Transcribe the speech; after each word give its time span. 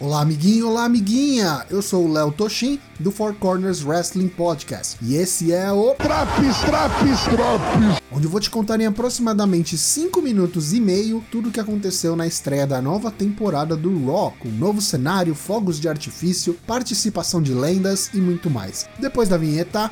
Olá, 0.00 0.22
amiguinho, 0.22 0.66
olá, 0.66 0.84
amiguinha! 0.84 1.66
Eu 1.68 1.82
sou 1.82 2.06
o 2.06 2.10
Léo 2.10 2.32
Toshin, 2.32 2.80
do 2.98 3.10
Four 3.10 3.34
Corners 3.34 3.84
Wrestling 3.84 4.28
Podcast, 4.28 4.96
e 5.02 5.14
esse 5.14 5.52
é 5.52 5.70
o 5.70 5.94
Traps, 5.94 6.56
Traps, 6.60 7.20
Traps! 7.24 8.02
Onde 8.10 8.24
eu 8.24 8.30
vou 8.30 8.40
te 8.40 8.48
contar 8.48 8.80
em 8.80 8.86
aproximadamente 8.86 9.76
5 9.76 10.22
minutos 10.22 10.72
e 10.72 10.80
meio 10.80 11.22
tudo 11.30 11.50
o 11.50 11.52
que 11.52 11.60
aconteceu 11.60 12.16
na 12.16 12.26
estreia 12.26 12.66
da 12.66 12.80
nova 12.80 13.10
temporada 13.10 13.76
do 13.76 14.06
Raw, 14.06 14.34
com 14.40 14.48
novo 14.48 14.80
cenário, 14.80 15.34
fogos 15.34 15.78
de 15.78 15.86
artifício, 15.86 16.56
participação 16.66 17.42
de 17.42 17.52
lendas 17.52 18.08
e 18.14 18.22
muito 18.22 18.48
mais. 18.48 18.88
Depois 18.98 19.28
da 19.28 19.36
vinheta. 19.36 19.90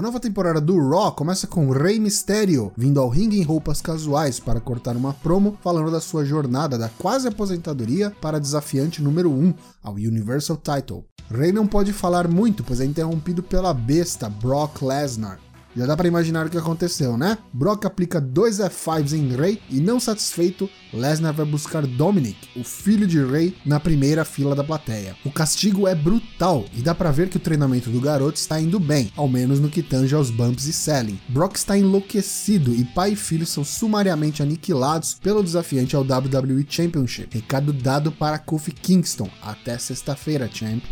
A 0.00 0.02
nova 0.02 0.18
temporada 0.18 0.62
do 0.62 0.78
Raw 0.78 1.12
começa 1.12 1.46
com 1.46 1.70
Rey 1.70 2.00
Mysterio 2.00 2.72
vindo 2.74 2.98
ao 2.98 3.10
ringue 3.10 3.38
em 3.38 3.42
roupas 3.42 3.82
casuais 3.82 4.40
para 4.40 4.58
cortar 4.58 4.96
uma 4.96 5.12
promo 5.12 5.58
falando 5.62 5.90
da 5.90 6.00
sua 6.00 6.24
jornada 6.24 6.78
da 6.78 6.88
quase 6.88 7.28
aposentadoria 7.28 8.10
para 8.18 8.40
desafiante 8.40 9.02
número 9.02 9.30
1 9.30 9.52
ao 9.82 9.92
Universal 9.92 10.56
Title. 10.56 11.04
Rey 11.30 11.52
não 11.52 11.66
pode 11.66 11.92
falar 11.92 12.26
muito, 12.26 12.64
pois 12.64 12.80
é 12.80 12.86
interrompido 12.86 13.42
pela 13.42 13.74
besta 13.74 14.30
Brock 14.30 14.80
Lesnar. 14.80 15.38
Já 15.76 15.86
dá 15.86 15.96
para 15.96 16.08
imaginar 16.08 16.46
o 16.46 16.50
que 16.50 16.58
aconteceu, 16.58 17.16
né? 17.16 17.38
Brock 17.52 17.84
aplica 17.84 18.20
dois 18.20 18.58
F5s 18.58 19.12
em 19.12 19.34
Rey 19.36 19.60
e, 19.70 19.80
não 19.80 20.00
satisfeito, 20.00 20.68
Lesnar 20.92 21.32
vai 21.32 21.46
buscar 21.46 21.86
Dominic, 21.86 22.36
o 22.56 22.64
filho 22.64 23.06
de 23.06 23.24
Rey, 23.24 23.56
na 23.64 23.78
primeira 23.78 24.24
fila 24.24 24.54
da 24.54 24.64
plateia. 24.64 25.16
O 25.24 25.30
castigo 25.30 25.86
é 25.86 25.94
brutal 25.94 26.64
e 26.74 26.82
dá 26.82 26.94
para 26.94 27.12
ver 27.12 27.28
que 27.28 27.36
o 27.36 27.40
treinamento 27.40 27.90
do 27.90 28.00
garoto 28.00 28.38
está 28.38 28.60
indo 28.60 28.80
bem, 28.80 29.12
ao 29.16 29.28
menos 29.28 29.60
no 29.60 29.70
que 29.70 29.82
tange 29.82 30.14
aos 30.14 30.30
bumps 30.30 30.66
e 30.66 30.72
selling. 30.72 31.18
Brock 31.28 31.56
está 31.56 31.78
enlouquecido 31.78 32.74
e 32.74 32.84
pai 32.84 33.12
e 33.12 33.16
filho 33.16 33.46
são 33.46 33.64
sumariamente 33.64 34.42
aniquilados 34.42 35.14
pelo 35.14 35.42
desafiante 35.42 35.94
ao 35.94 36.02
WWE 36.02 36.66
Championship. 36.68 37.28
Recado 37.32 37.72
dado 37.72 38.10
para 38.10 38.38
Kofi 38.38 38.72
Kingston. 38.72 39.30
Até 39.42 39.78
sexta-feira, 39.78 40.50
champ. 40.52 40.82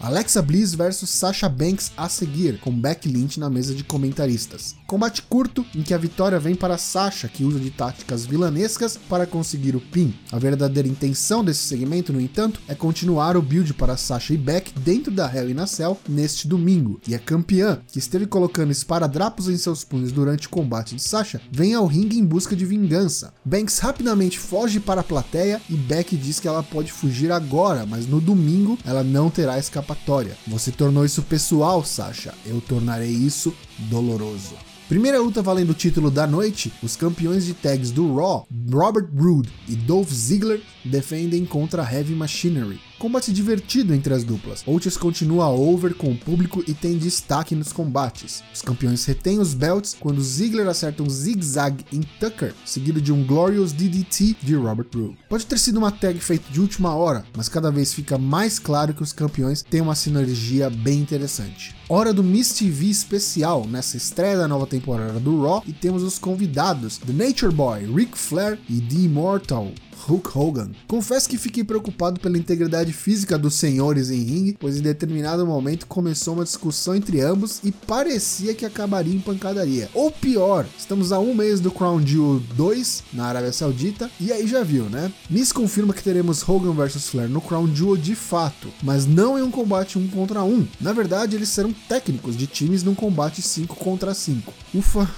Alexa 0.00 0.40
Bliss 0.40 0.74
versus 0.74 1.10
Sasha 1.10 1.48
Banks 1.48 1.90
a 1.96 2.08
seguir, 2.08 2.60
com 2.60 2.70
Becky 2.70 3.08
Lynch 3.08 3.36
na 3.36 3.50
mesa 3.50 3.74
de 3.74 3.82
comentaristas. 3.82 4.77
Combate 4.88 5.20
curto 5.20 5.66
em 5.74 5.82
que 5.82 5.92
a 5.92 5.98
vitória 5.98 6.40
vem 6.40 6.54
para 6.54 6.78
Sasha, 6.78 7.28
que 7.28 7.44
usa 7.44 7.60
de 7.60 7.70
táticas 7.70 8.24
vilanescas 8.24 8.96
para 8.96 9.26
conseguir 9.26 9.76
o 9.76 9.80
pin. 9.82 10.14
A 10.32 10.38
verdadeira 10.38 10.88
intenção 10.88 11.44
desse 11.44 11.60
segmento, 11.60 12.10
no 12.10 12.18
entanto, 12.18 12.58
é 12.66 12.74
continuar 12.74 13.36
o 13.36 13.42
build 13.42 13.74
para 13.74 13.98
Sasha 13.98 14.32
e 14.32 14.38
Beck 14.38 14.72
dentro 14.78 15.12
da 15.12 15.30
Hell 15.30 15.50
in 15.50 15.58
a 15.58 15.66
Cell 15.66 16.00
neste 16.08 16.48
domingo. 16.48 16.98
E 17.06 17.14
a 17.14 17.18
campeã, 17.18 17.82
que 17.86 17.98
esteve 17.98 18.24
colocando 18.24 18.72
esparadrapos 18.72 19.46
em 19.50 19.58
seus 19.58 19.84
punhos 19.84 20.10
durante 20.10 20.46
o 20.46 20.50
combate 20.50 20.96
de 20.96 21.02
Sasha, 21.02 21.38
vem 21.52 21.74
ao 21.74 21.84
ringue 21.84 22.18
em 22.18 22.24
busca 22.24 22.56
de 22.56 22.64
vingança. 22.64 23.34
Banks 23.44 23.80
rapidamente 23.80 24.38
foge 24.38 24.80
para 24.80 25.02
a 25.02 25.04
plateia 25.04 25.60
e 25.68 25.74
Beck 25.74 26.16
diz 26.16 26.40
que 26.40 26.48
ela 26.48 26.62
pode 26.62 26.90
fugir 26.90 27.30
agora, 27.30 27.84
mas 27.84 28.06
no 28.06 28.22
domingo 28.22 28.78
ela 28.86 29.04
não 29.04 29.28
terá 29.28 29.58
escapatória. 29.58 30.34
Você 30.46 30.72
tornou 30.72 31.04
isso 31.04 31.20
pessoal, 31.24 31.84
Sasha. 31.84 32.32
Eu 32.46 32.62
tornarei 32.62 33.12
isso 33.12 33.54
doloroso. 33.90 34.54
Primeira 34.88 35.20
luta 35.20 35.42
valendo 35.42 35.70
o 35.70 35.74
título 35.74 36.10
da 36.10 36.26
noite, 36.26 36.72
os 36.82 36.96
campeões 36.96 37.44
de 37.44 37.52
tags 37.52 37.90
do 37.90 38.16
Raw, 38.16 38.48
Robert 38.72 39.10
Roode 39.14 39.50
e 39.68 39.76
Dolph 39.76 40.10
Ziggler, 40.10 40.62
defendem 40.88 41.44
contra 41.44 41.82
Heavy 41.82 42.14
Machinery. 42.14 42.80
Combate 42.98 43.32
divertido 43.32 43.94
entre 43.94 44.12
as 44.12 44.24
duplas. 44.24 44.64
Otis 44.66 44.96
continua 44.96 45.48
over 45.48 45.94
com 45.94 46.10
o 46.10 46.16
público 46.16 46.64
e 46.66 46.74
tem 46.74 46.98
destaque 46.98 47.54
nos 47.54 47.72
combates. 47.72 48.42
Os 48.52 48.60
campeões 48.60 49.04
retêm 49.04 49.38
os 49.38 49.54
belts 49.54 49.96
quando 50.00 50.20
Ziggler 50.20 50.66
acerta 50.66 51.04
um 51.04 51.08
zig-zag 51.08 51.84
em 51.92 52.00
Tucker, 52.18 52.52
seguido 52.64 53.00
de 53.00 53.12
um 53.12 53.24
Glorious 53.24 53.72
DDT 53.72 54.36
de 54.42 54.56
Robert 54.56 54.88
Roode. 54.92 55.16
Pode 55.28 55.46
ter 55.46 55.58
sido 55.58 55.78
uma 55.78 55.92
tag 55.92 56.18
feita 56.18 56.50
de 56.50 56.60
última 56.60 56.92
hora, 56.92 57.24
mas 57.36 57.48
cada 57.48 57.70
vez 57.70 57.94
fica 57.94 58.18
mais 58.18 58.58
claro 58.58 58.92
que 58.92 59.02
os 59.02 59.12
campeões 59.12 59.62
têm 59.62 59.80
uma 59.80 59.94
sinergia 59.94 60.68
bem 60.68 60.98
interessante. 60.98 61.76
Hora 61.88 62.12
do 62.12 62.24
Miss 62.24 62.52
TV 62.52 62.86
especial 62.86 63.64
nessa 63.66 63.96
estreia 63.96 64.36
da 64.36 64.48
nova 64.48 64.66
temporada 64.66 65.20
do 65.20 65.42
Raw 65.42 65.62
e 65.66 65.72
temos 65.72 66.02
os 66.02 66.18
convidados 66.18 66.98
The 66.98 67.12
Nature 67.12 67.54
Boy, 67.54 67.86
Ric 67.86 68.18
Flair 68.18 68.58
e 68.68 68.80
The 68.80 68.96
Immortal, 68.96 69.72
Hulk 70.06 70.30
Hogan. 70.34 70.70
Confesso 70.86 71.28
que 71.28 71.38
fiquei 71.38 71.64
preocupado 71.64 72.20
pela 72.20 72.38
integridade 72.38 72.92
física 72.92 73.38
dos 73.38 73.54
senhores 73.54 74.10
em 74.10 74.22
ringue, 74.22 74.56
pois 74.58 74.76
em 74.76 74.82
determinado 74.82 75.46
momento 75.46 75.86
começou 75.86 76.34
uma 76.34 76.44
discussão 76.44 76.94
entre 76.94 77.20
ambos 77.20 77.60
e 77.64 77.72
parecia 77.72 78.54
que 78.54 78.64
acabaria 78.64 79.14
em 79.14 79.20
pancadaria. 79.20 79.88
Ou 79.94 80.10
pior, 80.10 80.66
estamos 80.78 81.12
a 81.12 81.18
um 81.18 81.34
mês 81.34 81.60
do 81.60 81.70
Crown 81.70 82.04
Jewel 82.04 82.40
2 82.54 83.04
na 83.12 83.26
Arábia 83.26 83.52
Saudita 83.52 84.10
e 84.20 84.32
aí 84.32 84.46
já 84.46 84.62
viu, 84.62 84.84
né? 84.84 85.12
Miss 85.28 85.52
confirma 85.52 85.92
que 85.94 86.02
teremos 86.02 86.46
Hogan 86.48 86.72
vs 86.72 87.08
Flair 87.08 87.28
no 87.28 87.40
Crown 87.40 87.74
Jewel 87.74 87.96
de 87.96 88.14
fato, 88.14 88.68
mas 88.82 89.06
não 89.06 89.38
em 89.38 89.42
um 89.42 89.50
combate 89.50 89.98
1 89.98 90.08
contra 90.08 90.42
1. 90.42 90.66
Na 90.80 90.92
verdade, 90.92 91.36
eles 91.36 91.48
serão 91.48 91.74
técnicos 91.88 92.36
de 92.36 92.46
times 92.46 92.82
num 92.82 92.94
combate 92.94 93.42
5 93.42 93.76
contra 93.76 94.14
5. 94.14 94.52
Ufa! 94.74 95.08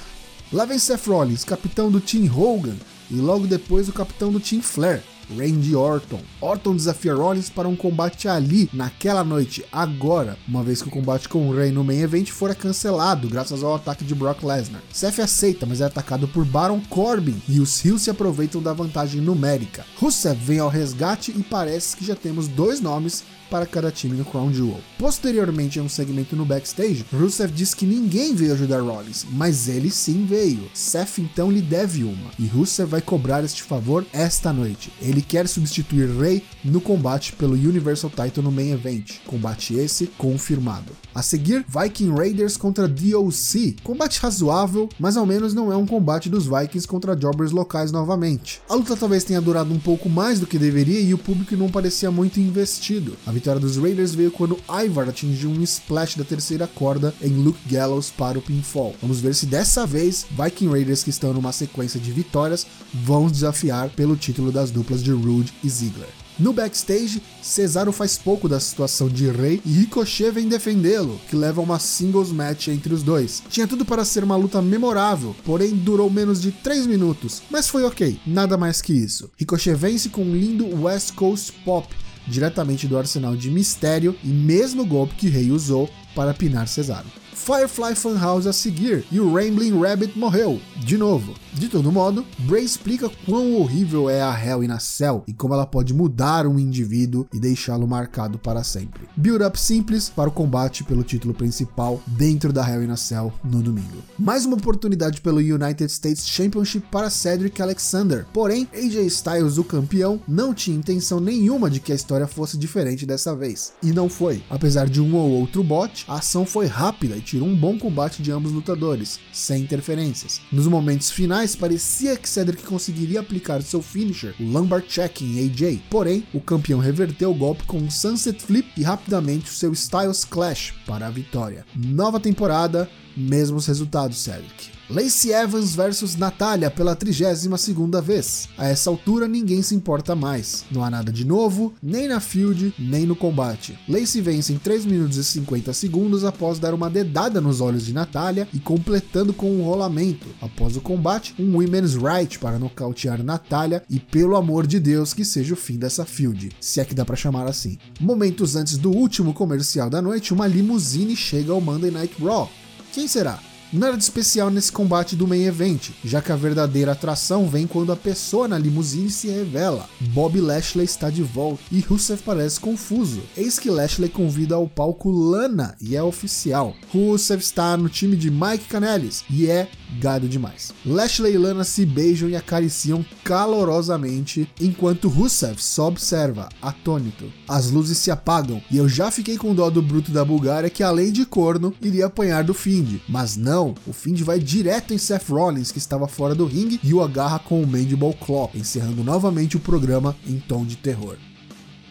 Lá 0.53 0.65
vem 0.65 0.81
Seth 0.81 1.07
Rollins, 1.07 1.45
capitão 1.45 1.93
do 1.93 2.01
Team 2.01 2.25
Hogan, 2.25 2.75
e 3.11 3.17
logo 3.17 3.47
depois 3.47 3.89
o 3.89 3.93
capitão 3.93 4.31
do 4.33 4.41
Team 4.41 4.63
Flair, 4.63 5.03
Randy 5.37 5.75
Orton. 5.75 6.21
Orton 6.41 6.77
desafia 6.77 7.15
Rollins 7.15 7.51
para 7.51 7.69
um 7.69 7.77
combate 7.77 8.29
ali, 8.29 8.69
naquela 8.73 9.25
noite, 9.25 9.65
agora, 9.71 10.37
uma 10.47 10.63
vez 10.63 10.83
que 10.83 10.89
o 10.89 10.93
combate 10.93 11.29
com 11.29 11.49
o 11.49 11.55
Rey 11.55 11.71
no 11.71 11.85
main 11.85 12.01
event 12.01 12.31
fora 12.31 12.55
cancelado 12.55 13.29
graças 13.29 13.63
ao 13.63 13.75
ataque 13.75 14.05
de 14.05 14.15
Brock 14.15 14.43
Lesnar. 14.43 14.83
Seth 14.93 15.21
aceita, 15.21 15.67
mas 15.67 15.81
é 15.81 15.85
atacado 15.85 16.29
por 16.29 16.45
Baron 16.45 16.81
Corbin 16.89 17.41
e 17.49 17.61
os 17.61 17.85
Hills 17.85 18.05
se 18.05 18.11
aproveitam 18.11 18.63
da 18.63 18.73
vantagem 18.73 19.21
numérica. 19.21 19.85
Rusev 19.97 20.39
vem 20.39 20.59
ao 20.59 20.69
resgate 20.69 21.31
e 21.31 21.43
parece 21.43 21.97
que 21.97 22.05
já 22.05 22.15
temos 22.15 22.49
dois 22.49 22.81
nomes 22.81 23.25
para 23.51 23.67
cada 23.67 23.91
time 23.91 24.17
no 24.17 24.25
Crown 24.25 24.53
Jewel. 24.53 24.81
Posteriormente, 24.97 25.79
em 25.79 25.83
um 25.83 25.89
segmento 25.89 26.37
no 26.37 26.45
backstage, 26.45 27.05
Rusev 27.13 27.53
diz 27.53 27.75
que 27.75 27.85
ninguém 27.85 28.35
veio 28.35 28.53
ajudar 28.53 28.81
Rollins, 28.81 29.27
mas 29.33 29.69
ele 29.69 29.91
sim 29.91 30.25
veio. 30.25 30.71
Seth 30.73 31.19
então 31.19 31.51
lhe 31.51 31.61
deve 31.61 32.05
uma, 32.05 32.31
e 32.39 32.47
Rusev 32.47 32.89
vai 32.89 33.03
cobrar 33.03 33.45
este 33.45 33.63
favor 33.63 34.07
esta 34.13 34.53
noite. 34.53 34.93
Ele 35.03 35.20
quer 35.23 35.49
substituir 35.49 36.07
Rey 36.19 36.43
no 36.65 36.81
combate 36.81 37.33
pelo 37.33 37.55
Universal 37.55 38.11
Title 38.11 38.43
no 38.43 38.51
main 38.51 38.73
event. 38.73 39.21
Combate 39.27 39.75
esse 39.75 40.07
confirmado. 40.19 40.93
A 41.15 41.23
seguir, 41.23 41.65
Viking 41.69 42.15
Raiders 42.15 42.57
contra 42.57 42.87
DOC. 42.87 43.77
Combate 43.83 44.21
razoável, 44.21 44.89
mas 44.99 45.17
ao 45.17 45.27
menos 45.27 45.53
não 45.53 45.73
é 45.73 45.77
um 45.77 45.87
combate 45.87 46.29
dos 46.29 46.47
Vikings 46.47 46.87
contra 46.87 47.17
jobbers 47.17 47.51
locais 47.51 47.91
novamente. 47.91 48.61
A 48.69 48.75
luta 48.75 48.97
talvez 48.97 49.25
tenha 49.25 49.41
durado 49.41 49.73
um 49.75 49.79
pouco 49.79 50.09
mais 50.09 50.39
do 50.39 50.47
que 50.47 50.59
deveria 50.59 51.01
e 51.01 51.13
o 51.13 51.19
público 51.19 51.57
não 51.57 51.69
parecia 51.69 52.11
muito 52.11 52.39
investido. 52.39 53.17
A 53.27 53.33
vitória 53.33 53.61
dos 53.61 53.77
Raiders 53.77 54.15
veio 54.15 54.31
quando 54.31 54.59
Ivar 54.69 55.09
atingiu 55.09 55.51
um 55.51 55.63
splash 55.63 56.17
da 56.17 56.25
terceira 56.25 56.67
corda 56.67 57.13
em 57.21 57.31
Luke 57.31 57.61
Gallows 57.69 58.11
para 58.11 58.39
o 58.39 58.43
pinfall. 58.43 58.95
Vamos 59.01 59.21
ver 59.21 59.35
se 59.35 59.47
dessa 59.47 59.87
vez 59.87 60.27
Viking 60.31 60.69
Raiders, 60.69 61.03
que 61.03 61.11
estão 61.11 61.33
numa 61.33 61.53
sequência 61.53 61.99
de 61.99 62.13
vitórias, 62.13 62.67
vão 62.95 63.29
desafiar 63.29 63.91
pelo 63.91 64.17
título 64.17 64.53
das 64.53 64.71
duplas 64.71 65.03
de 65.03 65.11
Rude 65.11 65.53
e 65.65 65.69
Ziggler. 65.69 66.09
No 66.41 66.55
backstage, 66.55 67.23
Cesaro 67.43 67.93
faz 67.93 68.17
pouco 68.17 68.49
da 68.49 68.59
situação 68.59 69.11
de 69.11 69.31
Rey 69.31 69.61
e 69.63 69.73
Ricochet 69.73 70.31
vem 70.31 70.49
defendê-lo, 70.49 71.21
que 71.29 71.37
leva 71.37 71.61
a 71.61 71.65
uma 71.65 71.79
singles 71.79 72.33
match 72.33 72.69
entre 72.69 72.95
os 72.95 73.03
dois. 73.03 73.43
Tinha 73.51 73.69
tudo 73.69 73.85
para 73.85 74.07
ser 74.07 74.25
uma 74.25 74.37
luta 74.37 74.63
memorável, 74.63 75.37
porém 75.45 75.77
durou 75.77 76.09
menos 76.09 76.41
de 76.41 76.51
3 76.51 76.87
minutos, 76.87 77.43
mas 77.51 77.69
foi 77.69 77.85
ok, 77.85 78.19
nada 78.27 78.57
mais 78.57 78.81
que 78.81 78.95
isso. 78.95 79.31
Ricochet 79.37 79.75
vence 79.75 80.09
com 80.09 80.23
um 80.23 80.35
lindo 80.35 80.83
West 80.83 81.13
Coast 81.13 81.53
Pop, 81.63 81.95
diretamente 82.27 82.87
do 82.87 82.97
arsenal 82.97 83.37
de 83.37 83.51
Mistério 83.51 84.17
e 84.25 84.29
mesmo 84.29 84.87
golpe 84.87 85.17
que 85.17 85.29
Rey 85.29 85.51
usou 85.51 85.91
para 86.15 86.33
pinar 86.33 86.69
Cesaro. 86.69 87.20
Firefly 87.45 87.95
Funhouse 87.95 88.47
a 88.47 88.53
seguir 88.53 89.03
e 89.11 89.19
o 89.19 89.33
Rambling 89.33 89.81
Rabbit 89.81 90.17
morreu, 90.17 90.61
de 90.77 90.99
novo. 90.99 91.35
De 91.55 91.69
todo 91.69 91.91
modo, 91.91 92.25
Bray 92.41 92.63
explica 92.63 93.11
quão 93.27 93.57
horrível 93.57 94.09
é 94.09 94.23
a 94.23 94.33
Hell 94.33 94.63
in 94.63 94.71
a 94.71 94.79
Cell 94.79 95.25
e 95.27 95.33
como 95.33 95.55
ela 95.55 95.67
pode 95.67 95.93
mudar 95.93 96.47
um 96.47 96.59
indivíduo 96.59 97.27
e 97.33 97.41
deixá-lo 97.41 97.89
marcado 97.89 98.39
para 98.39 98.63
sempre. 98.63 99.09
Build 99.17 99.43
up 99.43 99.59
simples 99.59 100.09
para 100.09 100.29
o 100.29 100.33
combate 100.33 100.85
pelo 100.85 101.03
título 101.03 101.33
principal 101.33 102.01
dentro 102.07 102.53
da 102.53 102.69
Hell 102.69 102.85
in 102.85 102.91
a 102.91 102.97
Cell 102.97 103.33
no 103.43 103.63
domingo. 103.63 103.97
Mais 104.19 104.45
uma 104.45 104.57
oportunidade 104.57 105.21
pelo 105.23 105.39
United 105.39 105.91
States 105.91 106.29
Championship 106.29 106.87
para 106.91 107.11
Cedric 107.11 107.61
Alexander, 107.61 108.27
porém 108.33 108.69
AJ 108.73 109.07
Styles, 109.07 109.57
o 109.57 109.65
campeão, 109.65 110.21
não 110.29 110.53
tinha 110.53 110.77
intenção 110.77 111.19
nenhuma 111.19 111.71
de 111.71 111.81
que 111.81 111.91
a 111.91 111.97
história 111.97 112.27
fosse 112.27 112.59
diferente 112.59 113.07
dessa 113.07 113.35
vez. 113.35 113.73
E 113.83 113.93
não 113.93 114.11
foi. 114.11 114.43
Apesar 114.49 114.89
de 114.89 115.01
um 115.01 115.17
ou 115.17 115.31
outro 115.31 115.65
bot, 115.65 116.05
a 116.07 116.17
ação 116.17 116.45
foi 116.45 116.67
rápida 116.67 117.17
e 117.17 117.30
tirou 117.31 117.47
um 117.47 117.55
bom 117.55 117.79
combate 117.79 118.23
de 118.23 118.33
ambos 118.33 118.51
lutadores, 118.51 119.21
sem 119.33 119.63
interferências. 119.63 120.41
Nos 120.51 120.67
momentos 120.67 121.13
finais, 121.13 121.55
parecia 121.55 122.17
que 122.17 122.29
Cedric 122.29 122.65
conseguiria 122.65 123.21
aplicar 123.21 123.63
seu 123.63 123.81
finisher, 123.81 124.35
o 124.41 124.43
Lumbar 124.43 124.83
Check 124.83 125.23
em 125.23 125.39
AJ, 125.39 125.81
porém, 125.89 126.25
o 126.35 126.41
campeão 126.41 126.81
reverteu 126.81 127.31
o 127.31 127.35
golpe 127.35 127.63
com 127.65 127.79
um 127.79 127.91
Sunset 127.91 128.43
Flip 128.43 128.69
e 128.77 128.83
rapidamente 128.83 129.49
o 129.49 129.55
seu 129.55 129.73
Styles 129.73 130.25
Clash 130.25 130.75
para 130.85 131.07
a 131.07 131.11
vitória. 131.11 131.65
Nova 131.77 132.19
temporada, 132.19 132.91
Mesmos 133.17 133.67
resultados, 133.67 134.19
Cedric. 134.19 134.81
Lacey 134.91 135.31
Evans 135.33 135.73
versus 135.73 136.17
Natália 136.17 136.69
pela 136.69 136.97
32ª 136.97 138.03
vez. 138.03 138.49
A 138.59 138.67
essa 138.67 138.91
altura 138.91 139.29
ninguém 139.29 139.63
se 139.63 139.73
importa 139.73 140.17
mais. 140.17 140.65
Não 140.69 140.85
há 140.85 140.91
nada 140.91 141.13
de 141.13 141.25
novo, 141.25 141.73
nem 141.81 142.09
na 142.09 142.19
field, 142.19 142.75
nem 142.77 143.07
no 143.07 143.15
combate. 143.15 143.79
Lacey 143.89 144.21
vence 144.21 144.53
em 144.53 144.59
3 144.59 144.85
minutos 144.87 145.17
e 145.17 145.23
50 145.23 145.73
segundos 145.73 146.25
após 146.25 146.59
dar 146.59 146.75
uma 146.75 146.91
dedada 146.91 147.41
nos 147.41 147.61
olhos 147.61 147.87
de 147.87 147.93
Natália 147.93 148.49
e 148.53 148.59
completando 148.59 149.33
com 149.33 149.49
um 149.55 149.63
rolamento. 149.63 150.27
Após 150.41 150.77
o 150.77 150.81
combate, 150.81 151.37
um 151.39 151.57
women's 151.57 151.95
right 151.95 152.37
para 152.41 152.59
nocautear 152.59 153.23
Natália 153.23 153.85
e 153.89 154.01
pelo 154.01 154.35
amor 154.35 154.67
de 154.67 154.81
Deus 154.81 155.15
que 155.15 155.25
seja 155.25 155.55
o 155.55 155.57
fim 155.57 155.79
dessa 155.79 156.05
field, 156.05 156.51
se 156.61 156.81
é 156.81 156.85
que 156.85 156.97
dá 156.97 157.05
para 157.05 157.15
chamar 157.15 157.47
assim. 157.47 157.79
Momentos 158.01 158.57
antes 158.57 158.77
do 158.77 158.91
último 158.91 159.33
comercial 159.33 159.89
da 159.89 160.03
noite, 160.03 160.35
uma 160.35 160.49
limusine 160.49 161.15
chega 161.15 161.53
ao 161.53 161.61
Monday 161.61 161.93
Night 161.93 162.17
Raw. 162.21 162.51
Quem 162.93 163.07
será? 163.07 163.39
Nada 163.73 163.97
de 163.97 164.03
especial 164.03 164.51
nesse 164.51 164.73
combate 164.73 165.15
do 165.15 165.29
main 165.29 165.45
event, 165.45 165.91
já 166.05 166.21
que 166.21 166.33
a 166.33 166.37
verdadeira 166.37 166.91
atração 166.91 167.49
vem 167.49 167.69
quando 167.69 167.93
a 167.93 167.97
pessoa 167.97 168.49
na 168.49 168.59
limusine 168.59 169.09
se 169.09 169.29
revela. 169.29 169.89
Bob 170.13 170.41
Lashley 170.41 170.85
está 170.85 171.09
de 171.09 171.23
volta 171.23 171.63
e 171.71 171.79
Rusev 171.79 172.21
parece 172.25 172.59
confuso. 172.59 173.23
Eis 173.37 173.61
que 173.61 173.71
Lashley 173.71 174.09
convida 174.09 174.57
ao 174.57 174.67
palco 174.67 175.09
Lana 175.09 175.77
e 175.81 175.95
é 175.95 176.03
oficial. 176.03 176.75
Rusev 176.93 177.41
está 177.41 177.77
no 177.77 177.89
time 177.89 178.17
de 178.17 178.29
Mike 178.29 178.65
Kanellis 178.65 179.25
e 179.31 179.49
é 179.49 179.69
gado 179.99 180.29
demais. 180.29 180.73
Lashley 180.85 181.35
e 181.35 181.39
Lana 181.39 181.65
se 181.65 181.85
beijam 181.85 182.29
e 182.29 182.37
acariciam 182.37 183.05
calorosamente, 183.25 184.49
enquanto 184.61 185.09
Rusev 185.09 185.59
só 185.59 185.89
observa, 185.89 186.49
atônito. 186.61 187.33
As 187.49 187.71
luzes 187.71 187.99
se 187.99 188.11
apagam 188.11 188.63
e 188.71 188.77
eu 188.77 188.89
já 188.89 189.11
fiquei 189.11 189.37
com 189.37 189.55
dó 189.55 189.71
do 189.71 189.83
bruto 189.83 190.11
da 190.11 190.25
Bulgária 190.25 190.71
que 190.71 190.83
além 190.83 191.13
de 191.13 191.25
corno, 191.25 191.75
iria 191.81 192.07
apanhar 192.07 192.45
do 192.45 192.55
Find, 192.55 193.01
mas 193.09 193.37
não 193.37 193.75
o 193.87 193.93
Find 193.93 194.21
vai 194.23 194.39
direto 194.39 194.93
em 194.95 194.99
Seth 194.99 195.29
Rollins, 195.29 195.73
que 195.73 195.79
estava 195.79 196.07
fora 196.07 196.35
do 196.35 196.47
ringue, 196.47 196.81
e 196.83 196.93
o 196.95 197.03
agarra 197.03 197.39
com 197.39 197.63
o 197.63 197.67
Mandible 197.67 198.15
Claw, 198.15 198.51
encerrando 198.55 199.03
novamente 199.03 199.57
o 199.57 199.61
programa 199.61 200.17
em 200.27 200.39
tom 200.39 200.65
de 200.65 200.77
terror. 200.77 201.17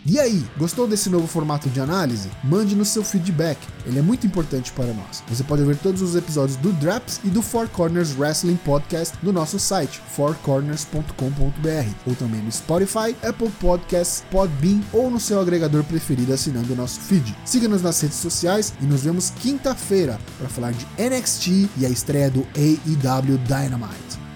E 0.06 0.18
aí, 0.18 0.44
gostou 0.58 0.88
desse 0.88 1.10
novo 1.10 1.28
formato 1.28 1.70
de 1.70 1.80
análise? 1.80 2.30
Mande 2.44 2.76
no 2.76 2.86
seu 2.86 3.04
feedback, 3.04 3.60
ele 3.86 4.00
é 4.00 4.02
muito 4.02 4.26
importante 4.26 4.72
para 4.72 4.94
nós. 4.94 5.24
Você 5.28 5.44
pode 5.44 5.64
ver 5.64 5.78
todos 5.78 6.02
os 6.02 6.16
episódios 6.16 6.58
do 6.58 6.72
Draps 6.74 7.20
e 7.24 7.30
do 7.30 7.42
Four 7.42 7.68
Corners 7.70 8.18
Wrestling 8.18 8.56
Podcast 8.58 9.18
no 9.22 9.32
nosso 9.32 9.60
site, 9.60 10.02
fourcorners.com.br, 10.16 11.94
ou 12.06 12.16
também 12.16 12.42
no 12.42 12.52
Spotify, 12.52 13.16
Apple 13.28 13.52
Podcasts, 13.60 14.24
Podbean 14.32 14.82
ou 14.94 15.10
no 15.10 15.20
seu 15.20 15.40
agregador 15.40 15.84
preferido 15.84 16.34
assinando 16.34 16.74
o 16.74 16.76
nosso 16.76 17.00
feed. 17.02 17.36
Siga-nos 17.46 17.82
nas 17.82 18.00
redes 18.00 18.18
sociais 18.18 18.74
e 18.82 18.86
nos 18.86 19.04
vemos 19.04 19.32
quinta-feira 19.32 20.20
para 20.38 20.50
falar 20.50 20.72
de 20.72 20.86
NXT 20.98 21.70
e 21.78 21.86
a 21.86 21.90
estreia 21.90 22.30
do 22.30 22.48
AEW 22.56 23.38
Dynamite. 23.40 24.29